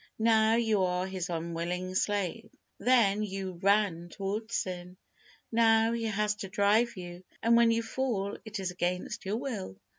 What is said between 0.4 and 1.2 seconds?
you are